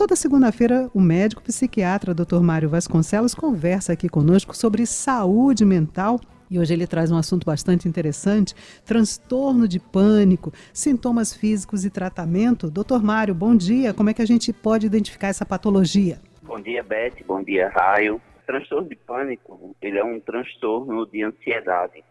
toda 0.00 0.16
segunda-feira, 0.16 0.90
o 0.94 1.00
médico 1.00 1.42
psiquiatra 1.42 2.14
Dr. 2.14 2.40
Mário 2.40 2.70
Vasconcelos 2.70 3.34
conversa 3.34 3.92
aqui 3.92 4.08
conosco 4.08 4.56
sobre 4.56 4.86
saúde 4.86 5.62
mental. 5.62 6.18
E 6.50 6.58
hoje 6.58 6.72
ele 6.72 6.86
traz 6.86 7.12
um 7.12 7.18
assunto 7.18 7.44
bastante 7.44 7.86
interessante: 7.86 8.54
transtorno 8.86 9.68
de 9.68 9.78
pânico, 9.78 10.54
sintomas 10.72 11.36
físicos 11.36 11.84
e 11.84 11.90
tratamento. 11.90 12.70
Doutor 12.70 13.02
Mário, 13.02 13.34
bom 13.34 13.54
dia. 13.54 13.92
Como 13.92 14.08
é 14.08 14.14
que 14.14 14.22
a 14.22 14.26
gente 14.26 14.54
pode 14.54 14.86
identificar 14.86 15.28
essa 15.28 15.44
patologia? 15.44 16.18
Bom 16.44 16.58
dia, 16.58 16.82
Beth. 16.82 17.22
Bom 17.26 17.42
dia, 17.42 17.68
Raio. 17.68 18.22
transtorno 18.46 18.88
de 18.88 18.96
pânico, 18.96 19.76
ele 19.82 19.98
é 19.98 20.02
um 20.02 20.18
transtorno 20.18 21.06
de 21.08 21.22
ansiedade. 21.22 22.02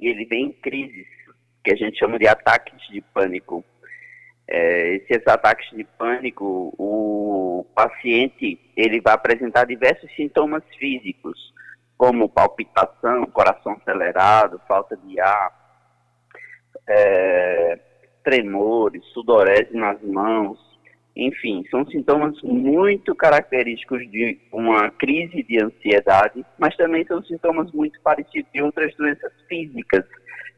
E 0.00 0.08
ele 0.08 0.24
vem 0.24 0.46
em 0.46 0.52
crises, 0.52 1.06
que 1.62 1.74
a 1.74 1.76
gente 1.76 1.98
chama 1.98 2.18
de 2.18 2.26
ataques 2.26 2.80
de 2.90 3.02
pânico. 3.02 3.62
É, 4.46 4.96
esses 4.96 5.26
ataques 5.26 5.70
de 5.70 5.84
pânico, 5.84 6.74
o 6.78 7.66
paciente 7.74 8.60
ele 8.76 9.00
vai 9.00 9.14
apresentar 9.14 9.64
diversos 9.64 10.14
sintomas 10.14 10.62
físicos, 10.78 11.52
como 11.96 12.28
palpitação, 12.28 13.24
coração 13.26 13.72
acelerado, 13.72 14.60
falta 14.68 14.96
de 14.96 15.18
ar, 15.18 15.52
é, 16.86 17.78
tremores, 18.22 19.04
sudorese 19.12 19.74
nas 19.74 20.00
mãos, 20.02 20.58
enfim, 21.16 21.64
são 21.70 21.86
sintomas 21.86 22.40
muito 22.42 23.14
característicos 23.14 24.00
de 24.10 24.38
uma 24.50 24.90
crise 24.90 25.44
de 25.44 25.62
ansiedade, 25.62 26.44
mas 26.58 26.76
também 26.76 27.04
são 27.06 27.22
sintomas 27.22 27.70
muito 27.70 28.00
parecidos 28.02 28.50
de 28.52 28.60
outras 28.60 28.92
doenças 28.96 29.32
físicas, 29.48 30.04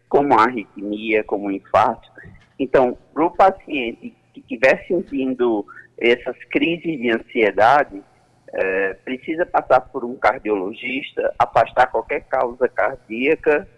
como 0.09 0.33
a 0.33 0.45
arritmia, 0.45 1.23
como 1.25 1.49
o 1.49 1.53
infarto. 1.53 2.11
Então, 2.59 2.97
para 3.13 3.25
o 3.25 3.31
paciente 3.31 4.15
que 4.33 4.41
estiver 4.41 4.87
sentindo 4.87 5.67
essas 5.99 6.37
crises 6.51 6.99
de 6.99 7.11
ansiedade, 7.11 8.03
é, 8.53 8.95
precisa 8.95 9.45
passar 9.45 9.81
por 9.81 10.05
um 10.05 10.17
cardiologista, 10.17 11.35
afastar 11.39 11.89
qualquer 11.89 12.25
causa 12.25 12.69
cardíaca, 12.69 13.69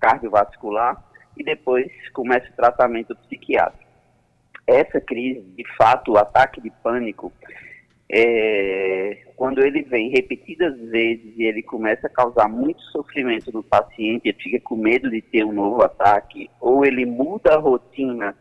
cardiovascular, 0.00 1.02
e 1.36 1.44
depois 1.44 1.90
começa 2.12 2.48
o 2.48 2.56
tratamento 2.56 3.14
psiquiátrico. 3.16 3.84
Essa 4.66 5.00
crise, 5.00 5.42
de 5.56 5.64
fato, 5.76 6.12
o 6.12 6.18
ataque 6.18 6.60
de 6.60 6.70
pânico, 6.82 7.32
é, 8.08 9.24
quando 9.36 9.64
ele 9.64 9.82
vem 9.82 10.10
repetidas 10.10 10.78
vezes 10.90 11.34
e 11.36 11.44
ele 11.44 11.62
começa 11.62 12.06
a 12.06 12.10
causar 12.10 12.48
muito 12.48 12.80
sofrimento 12.84 13.52
no 13.52 13.62
paciente, 13.62 14.28
ele 14.28 14.38
fica 14.40 14.60
com 14.60 14.76
medo 14.76 15.10
de 15.10 15.20
ter 15.20 15.44
um 15.44 15.52
novo 15.52 15.82
ataque, 15.82 16.48
ou 16.60 16.84
ele 16.84 17.04
muda 17.04 17.54
a 17.54 17.58
rotina 17.58 18.34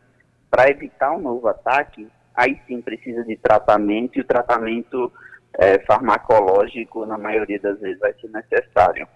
para 0.50 0.70
evitar 0.70 1.12
um 1.12 1.22
novo 1.22 1.48
ataque, 1.48 2.08
aí 2.36 2.60
sim 2.68 2.82
precisa 2.82 3.24
de 3.24 3.36
tratamento 3.38 4.18
e 4.18 4.22
o 4.22 4.26
tratamento 4.26 5.12
é, 5.58 5.80
farmacológico, 5.80 7.06
na 7.06 7.18
maioria 7.18 7.60
das 7.60 7.80
vezes, 7.80 8.00
vai 8.00 8.14
ser 8.14 8.30
necessário. 8.30 9.08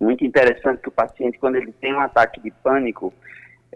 Muito 0.00 0.24
interessante 0.24 0.80
que 0.80 0.88
o 0.88 0.92
paciente, 0.92 1.38
quando 1.38 1.56
ele 1.56 1.72
tem 1.72 1.92
um 1.92 2.00
ataque 2.00 2.40
de 2.40 2.52
pânico, 2.62 3.12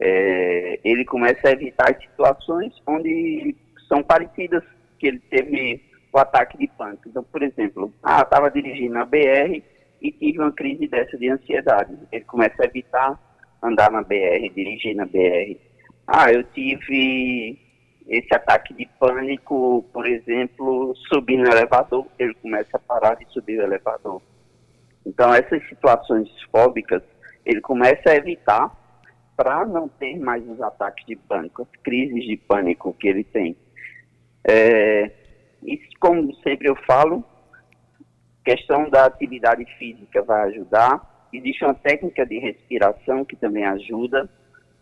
é, 0.00 0.78
ele 0.84 1.05
começa 1.05 1.48
a 1.48 1.53
evitar 1.53 1.94
situações 2.00 2.72
onde 2.86 3.56
são 3.88 4.03
parecidas 4.03 4.62
que 5.03 5.08
ele 5.08 5.19
teve 5.19 5.83
o 6.12 6.19
ataque 6.19 6.56
de 6.56 6.69
pânico. 6.69 7.08
Então, 7.08 7.25
por 7.25 7.42
exemplo, 7.42 7.92
ah, 8.05 8.22
estava 8.22 8.48
dirigindo 8.53 8.95
na 8.95 9.05
BR 9.05 9.61
e 10.00 10.12
tive 10.12 10.39
uma 10.39 10.53
crise 10.53 10.86
dessa 10.86 11.19
de 11.19 11.28
ansiedade. 11.28 11.98
Ele 12.12 12.25
começa 12.25 12.62
a 12.62 12.67
evitar 12.67 13.20
andar 13.61 13.91
na 13.91 14.03
BR, 14.03 14.48
dirigir 14.55 14.94
na 14.94 15.05
BR. 15.05 15.59
Ah, 16.06 16.31
eu 16.31 16.44
tive 16.44 17.59
esse 18.06 18.33
ataque 18.33 18.75
de 18.75 18.89
pânico, 19.00 19.84
por 19.92 20.06
exemplo, 20.06 20.94
subir 21.12 21.37
no 21.37 21.50
elevador, 21.50 22.06
ele 22.16 22.34
começa 22.34 22.77
a 22.77 22.78
parar 22.78 23.16
de 23.16 23.27
subir 23.33 23.59
o 23.59 23.62
elevador. 23.62 24.22
Então, 25.05 25.34
essas 25.34 25.66
situações 25.69 26.28
fóbicas, 26.53 27.03
ele 27.44 27.61
começa 27.61 28.11
a 28.11 28.14
evitar 28.14 28.71
para 29.37 29.66
não 29.66 29.88
ter 29.88 30.16
mais 30.21 30.48
os 30.48 30.60
ataques 30.60 31.04
de 31.06 31.16
pânico, 31.16 31.62
as 31.62 31.82
crises 31.82 32.25
de 32.25 32.37
pânico 32.37 32.94
que 32.94 33.09
ele 33.09 33.25
tem. 33.25 33.56
É, 34.44 35.10
isso, 35.62 35.88
como 36.00 36.34
sempre 36.36 36.69
eu 36.69 36.76
falo, 36.86 37.25
questão 38.44 38.88
da 38.91 39.06
atividade 39.06 39.64
física 39.78 40.22
vai 40.22 40.48
ajudar. 40.48 41.28
Existe 41.32 41.64
uma 41.64 41.75
técnica 41.75 42.26
de 42.26 42.38
respiração 42.38 43.25
que 43.25 43.36
também 43.36 43.64
ajuda 43.64 44.28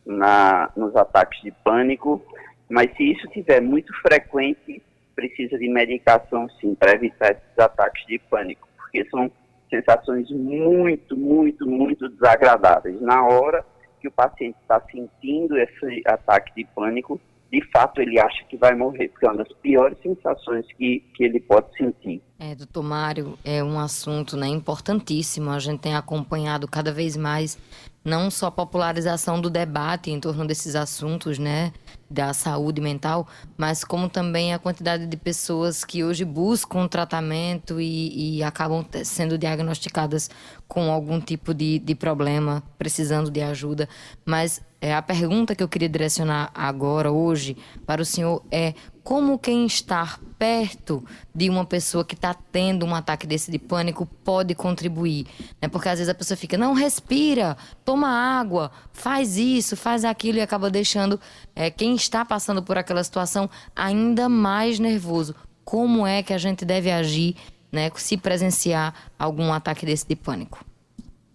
na, 0.04 0.70
nos 0.76 0.96
ataques 0.96 1.40
de 1.42 1.52
pânico, 1.64 2.22
mas 2.68 2.94
se 2.96 3.12
isso 3.12 3.28
tiver 3.28 3.60
muito 3.60 3.92
frequente, 4.00 4.82
precisa 5.14 5.58
de 5.58 5.68
medicação 5.68 6.48
sim 6.60 6.74
para 6.74 6.94
evitar 6.94 7.32
esses 7.32 7.58
ataques 7.58 8.04
de 8.06 8.18
pânico, 8.18 8.68
porque 8.76 9.04
são 9.10 9.30
sensações 9.68 10.30
muito, 10.30 11.16
muito, 11.16 11.68
muito 11.68 12.08
desagradáveis. 12.08 13.00
Na 13.00 13.24
hora 13.24 13.64
que 14.00 14.08
o 14.08 14.10
paciente 14.10 14.56
está 14.62 14.80
sentindo 14.90 15.56
esse 15.58 16.02
ataque 16.06 16.52
de 16.56 16.64
pânico, 16.74 17.20
de 17.50 17.60
fato 17.72 18.00
ele 18.00 18.18
acha 18.20 18.44
que 18.44 18.56
vai 18.56 18.74
morrer, 18.74 19.08
porque 19.08 19.26
é 19.26 19.28
uma 19.28 19.38
das 19.38 19.52
piores 19.54 19.98
sensações 20.02 20.64
que, 20.76 21.00
que 21.14 21.24
ele 21.24 21.40
pode 21.40 21.66
sentir. 21.76 22.22
É, 22.38 22.54
doutor 22.54 22.82
Mário, 22.82 23.38
é 23.44 23.62
um 23.62 23.78
assunto 23.78 24.36
né, 24.36 24.46
importantíssimo. 24.46 25.50
A 25.50 25.58
gente 25.58 25.80
tem 25.80 25.94
acompanhado 25.94 26.68
cada 26.68 26.92
vez 26.92 27.16
mais 27.16 27.58
não 28.04 28.30
só 28.30 28.46
a 28.46 28.50
popularização 28.50 29.40
do 29.40 29.50
debate 29.50 30.10
em 30.10 30.18
torno 30.18 30.46
desses 30.46 30.74
assuntos, 30.74 31.38
né, 31.38 31.72
da 32.08 32.32
saúde 32.32 32.80
mental, 32.80 33.28
mas 33.56 33.84
como 33.84 34.08
também 34.08 34.54
a 34.54 34.58
quantidade 34.58 35.06
de 35.06 35.16
pessoas 35.16 35.84
que 35.84 36.02
hoje 36.02 36.24
buscam 36.24 36.88
tratamento 36.88 37.80
e, 37.80 38.38
e 38.38 38.42
acabam 38.42 38.84
sendo 39.04 39.36
diagnosticadas 39.36 40.30
com 40.70 40.88
algum 40.88 41.20
tipo 41.20 41.52
de, 41.52 41.80
de 41.80 41.96
problema, 41.96 42.62
precisando 42.78 43.28
de 43.28 43.40
ajuda. 43.42 43.88
Mas 44.24 44.62
é, 44.80 44.94
a 44.94 45.02
pergunta 45.02 45.52
que 45.52 45.64
eu 45.64 45.68
queria 45.68 45.88
direcionar 45.88 46.52
agora, 46.54 47.10
hoje, 47.10 47.56
para 47.84 48.00
o 48.00 48.04
senhor 48.04 48.40
é 48.52 48.72
como 49.02 49.36
quem 49.36 49.66
está 49.66 50.20
perto 50.38 51.04
de 51.34 51.50
uma 51.50 51.64
pessoa 51.64 52.04
que 52.04 52.14
está 52.14 52.32
tendo 52.32 52.86
um 52.86 52.94
ataque 52.94 53.26
desse 53.26 53.50
de 53.50 53.58
pânico 53.58 54.06
pode 54.24 54.54
contribuir. 54.54 55.26
Né? 55.60 55.66
Porque 55.66 55.88
às 55.88 55.98
vezes 55.98 56.08
a 56.08 56.14
pessoa 56.14 56.36
fica, 56.36 56.56
não, 56.56 56.72
respira, 56.72 57.56
toma 57.84 58.08
água, 58.08 58.70
faz 58.92 59.36
isso, 59.36 59.76
faz 59.76 60.04
aquilo 60.04 60.38
e 60.38 60.40
acaba 60.40 60.70
deixando 60.70 61.18
é, 61.52 61.68
quem 61.68 61.96
está 61.96 62.24
passando 62.24 62.62
por 62.62 62.78
aquela 62.78 63.02
situação 63.02 63.50
ainda 63.74 64.28
mais 64.28 64.78
nervoso. 64.78 65.34
Como 65.64 66.06
é 66.06 66.22
que 66.22 66.32
a 66.32 66.38
gente 66.38 66.64
deve 66.64 66.92
agir 66.92 67.34
né, 67.72 67.90
se 67.94 68.16
presenciar 68.16 68.94
algum 69.18 69.52
ataque 69.52 69.86
desse 69.86 70.06
de 70.06 70.16
pânico? 70.16 70.64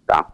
Tá. 0.06 0.26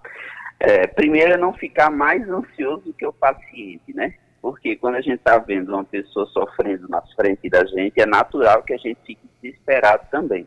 É, 0.61 0.87
primeiro 0.87 1.33
é 1.33 1.37
não 1.37 1.53
ficar 1.53 1.91
mais 1.91 2.29
ansioso 2.29 2.93
que 2.97 3.07
o 3.07 3.13
paciente, 3.13 3.93
né? 3.95 4.15
Porque 4.41 4.77
quando 4.77 4.97
a 4.97 5.01
gente 5.01 5.19
está 5.19 5.39
vendo 5.39 5.73
uma 5.73 5.85
pessoa 5.85 6.27
sofrendo 6.27 6.89
na 6.89 7.03
frente 7.17 7.49
da 7.49 7.65
gente, 7.65 8.01
é 8.01 8.07
natural 8.07 8.63
que 8.63 8.73
a 8.73 8.77
gente 8.77 8.99
fique 9.07 9.29
desesperado 9.41 10.07
também. 10.11 10.47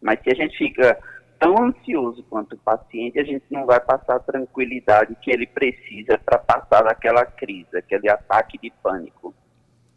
Mas 0.00 0.20
se 0.22 0.30
a 0.30 0.34
gente 0.34 0.56
fica 0.56 0.98
tão 1.38 1.56
ansioso 1.62 2.22
quanto 2.28 2.54
o 2.54 2.58
paciente, 2.58 3.18
a 3.18 3.24
gente 3.24 3.44
não 3.50 3.64
vai 3.64 3.80
passar 3.80 4.16
a 4.16 4.20
tranquilidade 4.20 5.16
que 5.22 5.30
ele 5.30 5.46
precisa 5.46 6.18
para 6.18 6.38
passar 6.38 6.82
daquela 6.82 7.24
crise, 7.24 7.76
aquele 7.76 8.10
ataque 8.10 8.58
de 8.58 8.70
pânico. 8.82 9.34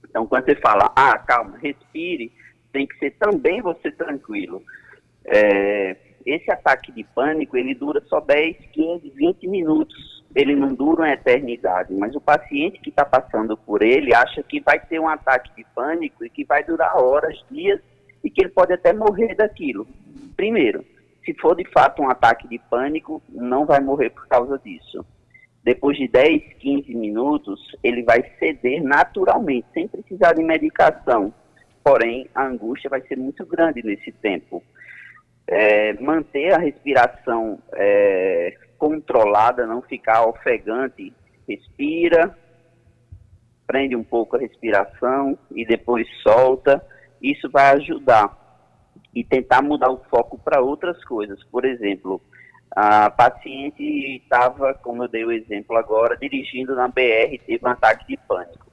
Então, 0.10 0.26
quando 0.26 0.46
você 0.46 0.56
fala, 0.56 0.92
ah, 0.96 1.18
calma, 1.18 1.58
respire, 1.58 2.32
tem 2.72 2.88
que 2.88 2.98
ser 2.98 3.12
também 3.20 3.62
você 3.62 3.92
tranquilo. 3.92 4.64
É, 5.26 5.96
esse 6.26 6.50
ataque 6.52 6.92
de 6.92 7.04
pânico, 7.04 7.58
ele 7.58 7.76
dura 7.76 8.02
só 8.08 8.20
10, 8.20 8.58
15, 8.72 9.10
20 9.10 9.48
minutos. 9.48 10.24
Ele 10.36 10.56
não 10.56 10.74
dura 10.74 11.04
uma 11.04 11.14
eternidade, 11.14 11.94
mas 11.94 12.16
o 12.16 12.22
paciente 12.22 12.80
que 12.80 12.90
está 12.90 13.06
passando 13.06 13.56
por 13.56 13.84
ele 13.84 14.16
acha 14.16 14.42
que 14.42 14.60
vai 14.60 14.80
ter 14.80 15.00
um 15.00 15.08
ataque 15.08 15.52
de 15.56 15.66
pânico 15.76 16.26
e 16.26 16.30
que 16.30 16.44
vai 16.44 16.64
durar 16.64 16.98
horas, 16.98 17.38
dias 17.52 17.80
e 18.24 18.30
que 18.30 18.42
ele 18.42 18.50
pode 18.50 18.74
até 18.74 18.94
morrer 18.94 19.36
daquilo. 19.36 19.86
Primeiro, 20.36 20.84
se 21.24 21.34
for 21.36 21.56
de 21.56 21.66
fato 21.70 22.02
um 22.02 22.10
ataque 22.10 22.48
de 22.48 22.58
pânico, 22.58 23.22
não 23.30 23.66
vai 23.66 23.80
morrer 23.80 24.10
por 24.10 24.28
causa 24.28 24.58
disso. 24.58 25.06
Depois 25.64 25.98
de 25.98 26.08
10, 26.08 26.54
15 26.60 26.96
minutos, 26.96 27.60
ele 27.84 28.02
vai 28.02 28.24
ceder 28.40 28.82
naturalmente, 28.84 29.68
sem 29.74 29.88
precisar 29.88 30.34
de 30.34 30.44
medicação. 30.44 31.34
Porém, 31.84 32.28
a 32.34 32.46
angústia 32.46 32.90
vai 32.90 33.02
ser 33.02 33.18
muito 33.18 33.46
grande 33.46 33.84
nesse 33.84 34.12
tempo 34.12 34.64
é, 35.48 35.94
manter 36.02 36.54
a 36.54 36.58
respiração 36.58 37.60
é, 37.74 38.56
controlada, 38.78 39.66
não 39.66 39.82
ficar 39.82 40.26
ofegante, 40.26 41.14
respira, 41.48 42.38
prende 43.66 43.96
um 43.96 44.04
pouco 44.04 44.36
a 44.36 44.40
respiração 44.40 45.38
e 45.52 45.66
depois 45.66 46.08
solta. 46.22 46.86
Isso 47.22 47.50
vai 47.50 47.76
ajudar 47.76 48.38
e 49.14 49.24
tentar 49.24 49.62
mudar 49.62 49.90
o 49.90 50.04
foco 50.10 50.38
para 50.38 50.62
outras 50.62 51.04
coisas. 51.06 51.44
Por 51.46 51.66
exemplo, 51.66 52.22
a 52.76 53.10
paciente 53.10 53.84
estava, 54.18 54.74
como 54.74 55.04
eu 55.04 55.08
dei 55.08 55.24
o 55.24 55.32
exemplo 55.32 55.78
agora, 55.78 56.18
dirigindo 56.18 56.76
na 56.76 56.88
BR, 56.88 57.38
teve 57.46 57.60
um 57.64 57.70
ataque 57.70 58.08
de 58.08 58.18
pânico. 58.28 58.72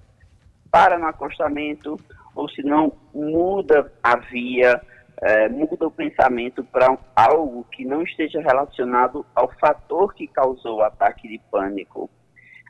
Para 0.71 0.99
no 0.99 1.07
acostamento, 1.07 1.99
ou 2.35 2.49
se 2.49 2.63
não 2.63 2.93
muda 3.13 3.93
a 4.03 4.17
via, 4.17 4.81
é, 5.23 5.49
muda 5.49 5.87
o 5.87 5.91
pensamento 5.91 6.65
para 6.65 6.97
algo 7.15 7.67
que 7.71 7.85
não 7.85 8.03
esteja 8.03 8.41
relacionado 8.41 9.25
ao 9.35 9.51
fator 9.61 10.15
que 10.15 10.27
causou 10.27 10.79
o 10.79 10.83
ataque 10.83 11.29
de 11.29 11.39
pânico. 11.51 12.09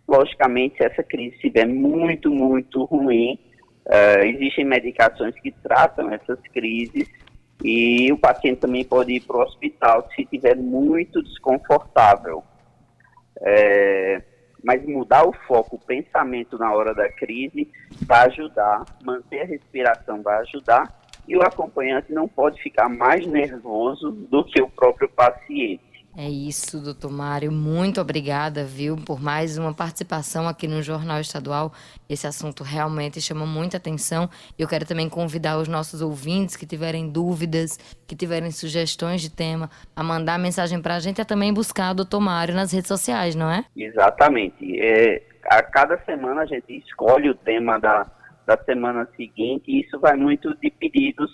Logicamente, 0.06 0.76
se 0.76 0.84
essa 0.84 1.02
crise 1.02 1.36
estiver 1.36 1.66
muito, 1.66 2.30
muito 2.30 2.84
ruim, 2.84 3.38
é, 3.86 4.26
existem 4.26 4.64
medicações 4.64 5.34
que 5.40 5.52
tratam 5.52 6.10
essas 6.12 6.40
crises 6.52 7.08
e 7.62 8.10
o 8.12 8.18
paciente 8.18 8.60
também 8.60 8.84
pode 8.84 9.12
ir 9.12 9.20
para 9.20 9.36
o 9.36 9.42
hospital 9.42 10.08
se 10.14 10.22
estiver 10.22 10.56
muito 10.56 11.22
desconfortável. 11.22 12.42
É, 13.42 14.22
mas 14.62 14.84
mudar 14.84 15.24
o 15.26 15.32
foco, 15.46 15.76
o 15.76 15.86
pensamento 15.86 16.58
na 16.58 16.72
hora 16.74 16.92
da 16.92 17.08
crise 17.10 17.70
vai 18.04 18.26
ajudar, 18.26 18.84
manter 19.02 19.42
a 19.42 19.46
respiração 19.46 20.20
vai 20.20 20.40
ajudar 20.40 20.99
e 21.30 21.36
o 21.36 21.42
acompanhante 21.42 22.12
não 22.12 22.26
pode 22.26 22.60
ficar 22.60 22.88
mais 22.88 23.24
nervoso 23.24 24.10
do 24.10 24.44
que 24.44 24.60
o 24.60 24.68
próprio 24.68 25.08
paciente. 25.08 25.80
É 26.18 26.28
isso, 26.28 26.82
doutor 26.82 27.12
Mário. 27.12 27.52
Muito 27.52 28.00
obrigada, 28.00 28.64
viu, 28.64 28.96
por 28.96 29.22
mais 29.22 29.56
uma 29.56 29.72
participação 29.72 30.48
aqui 30.48 30.66
no 30.66 30.82
Jornal 30.82 31.20
Estadual. 31.20 31.72
Esse 32.08 32.26
assunto 32.26 32.64
realmente 32.64 33.20
chama 33.20 33.46
muita 33.46 33.76
atenção. 33.76 34.28
Eu 34.58 34.66
quero 34.66 34.84
também 34.84 35.08
convidar 35.08 35.56
os 35.56 35.68
nossos 35.68 36.02
ouvintes 36.02 36.56
que 36.56 36.66
tiverem 36.66 37.08
dúvidas, 37.08 37.78
que 38.08 38.16
tiverem 38.16 38.50
sugestões 38.50 39.20
de 39.20 39.30
tema, 39.30 39.70
a 39.94 40.02
mandar 40.02 40.36
mensagem 40.36 40.82
para 40.82 40.96
a 40.96 40.98
gente 40.98 41.20
e 41.20 41.24
também 41.24 41.54
buscar 41.54 41.92
o 41.92 41.94
doutor 41.94 42.18
Mário 42.18 42.56
nas 42.56 42.72
redes 42.72 42.88
sociais, 42.88 43.36
não 43.36 43.48
é? 43.48 43.64
Exatamente. 43.76 44.80
É, 44.80 45.22
a 45.44 45.62
cada 45.62 45.96
semana 45.98 46.42
a 46.42 46.46
gente 46.46 46.76
escolhe 46.76 47.30
o 47.30 47.36
tema 47.36 47.78
da, 47.78 48.04
da 48.50 48.64
semana 48.64 49.08
seguinte 49.16 49.70
e 49.70 49.80
isso 49.80 49.98
vai 50.00 50.16
muito 50.16 50.56
de 50.56 50.70
pedidos 50.70 51.30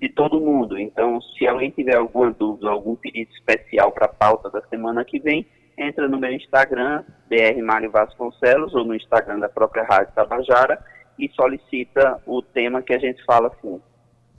de 0.00 0.08
todo 0.08 0.40
mundo. 0.40 0.78
Então, 0.78 1.20
se 1.20 1.46
alguém 1.46 1.70
tiver 1.70 1.96
alguma 1.96 2.30
dúvida, 2.30 2.70
algum 2.70 2.94
pedido 2.94 3.30
especial 3.32 3.90
para 3.90 4.06
a 4.06 4.08
pauta 4.08 4.48
da 4.48 4.62
semana 4.68 5.04
que 5.04 5.18
vem, 5.18 5.44
entra 5.76 6.08
no 6.08 6.18
meu 6.18 6.32
Instagram, 6.32 7.04
BR 7.28 7.60
Mário 7.62 7.90
Vasconcelos, 7.90 8.74
ou 8.74 8.84
no 8.84 8.94
Instagram 8.94 9.40
da 9.40 9.48
própria 9.48 9.82
Rádio 9.82 10.14
Tabajara, 10.14 10.78
e 11.18 11.28
solicita 11.30 12.22
o 12.24 12.40
tema 12.40 12.82
que 12.82 12.94
a 12.94 12.98
gente 12.98 13.22
fala 13.24 13.48
assim. 13.48 13.80